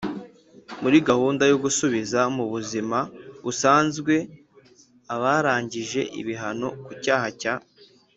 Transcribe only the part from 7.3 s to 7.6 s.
cya